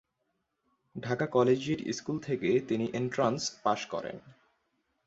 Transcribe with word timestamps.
Dhaka 0.95 1.25
collegiate 1.27 1.81
school 1.93 2.17
থেকে 2.19 2.49
তিনি 2.67 2.85
entrance 2.93 3.41
pass 3.63 3.79
করেন। 3.85 4.17